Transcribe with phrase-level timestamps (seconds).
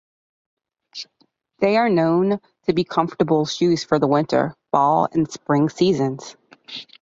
[1.59, 6.35] They are known to be comfortable shoes for the winter, fall and spring seasons.